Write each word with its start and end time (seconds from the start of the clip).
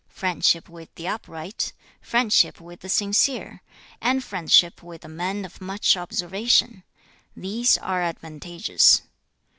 Friendship 0.09 0.67
with 0.67 0.89
the 0.95 1.07
upright; 1.07 1.73
friendship 2.01 2.59
with 2.59 2.79
the 2.79 2.89
sincere; 2.89 3.61
and 4.01 4.23
friendship 4.23 4.81
with 4.81 5.01
the 5.01 5.07
man 5.07 5.45
of 5.45 5.61
much 5.61 5.95
observation: 5.95 6.83
these 7.37 7.77
are 7.77 8.01
advantageous. 8.01 9.03